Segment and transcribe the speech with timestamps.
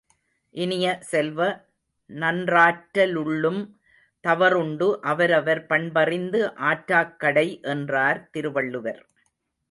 [0.55, 1.39] இனிய செல்வ,
[2.09, 3.59] நன்றாற்ற லுள்ளும்
[4.23, 9.01] தவறுண்டு அவரவர் பண்பறிந்து ஆற்றாக் கடை என்றார் திருவள்ளுவர்.